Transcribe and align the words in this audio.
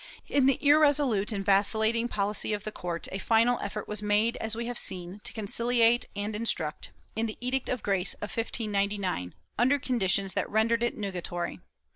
In 0.27 0.47
the 0.47 0.57
irresolute 0.67 1.31
and 1.31 1.45
vacillating 1.45 2.09
poHcy 2.09 2.55
of 2.55 2.63
the 2.63 2.71
court, 2.71 3.07
a 3.11 3.19
final 3.19 3.59
effort 3.59 3.87
was 3.87 4.01
made, 4.01 4.35
as 4.37 4.55
we 4.55 4.65
have 4.65 4.79
seen, 4.79 5.21
to 5.25 5.31
conciliate 5.31 6.07
and 6.15 6.35
instruct, 6.35 6.89
in 7.15 7.27
the 7.27 7.37
Edict 7.39 7.69
of 7.69 7.83
Grace 7.83 8.15
of 8.15 8.31
1599, 8.35 9.35
under 9.59 9.77
conditions 9.77 10.33
that 10.33 10.49
rendered 10.49 10.81
it 10.81 10.97
nugatory. 10.97 11.59